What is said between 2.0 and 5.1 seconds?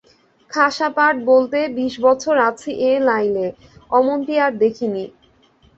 বছর আছি এ লাইলে, অমনটি আর দেখিনি।